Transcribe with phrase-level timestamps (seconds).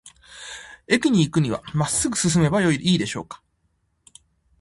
[0.87, 3.43] 駅に行くには、まっすぐ進めばいいでしょうか。